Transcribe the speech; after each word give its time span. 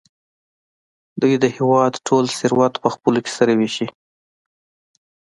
دوی 1.21 1.33
د 1.43 1.45
هېواد 1.57 1.93
ټول 2.07 2.25
ثروت 2.39 2.73
په 2.83 2.89
خپلو 2.95 3.19
کې 3.25 3.31
سره 3.37 3.51
وېشي. 3.59 3.87